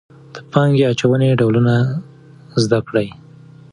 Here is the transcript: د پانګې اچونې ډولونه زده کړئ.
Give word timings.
د 0.33 0.35
پانګې 0.51 0.83
اچونې 0.91 1.29
ډولونه 1.39 1.75
زده 2.63 2.79
کړئ. 2.87 3.07